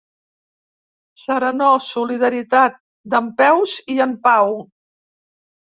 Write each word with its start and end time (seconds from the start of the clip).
Serenor, 1.23 1.77
solidaritat, 1.89 2.81
dempeus 3.17 3.79
i 3.97 4.03
en 4.09 4.21
pau! 4.27 4.55